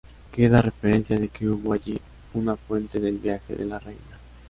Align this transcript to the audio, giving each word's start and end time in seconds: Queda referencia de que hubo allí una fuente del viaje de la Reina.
Queda 0.31 0.63
referencia 0.63 1.15
de 1.19 1.29
que 1.29 1.47
hubo 1.47 1.73
allí 1.73 2.01
una 2.33 2.55
fuente 2.55 2.99
del 2.99 3.19
viaje 3.19 3.55
de 3.55 3.65
la 3.65 3.77
Reina. 3.77 4.01